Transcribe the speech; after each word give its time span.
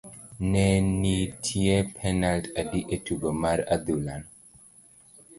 Ne 0.53 0.61
nitie 1.01 1.75
penalt 1.97 2.45
adi 2.61 2.79
e 2.95 2.97
tugo 3.05 3.29
mar 3.43 3.59
adhula 3.75 4.15
no? 4.21 4.27